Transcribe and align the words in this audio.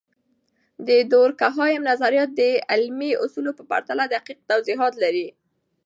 د 0.87 0.89
دورکهايم 1.13 1.81
نظریات 1.89 2.29
د 2.39 2.41
علمي 2.71 3.11
اصولو 3.23 3.51
په 3.57 3.63
پرتله 3.71 4.03
دقیق 4.15 4.39
توضیحات 4.49 4.93
لري. 5.03 5.27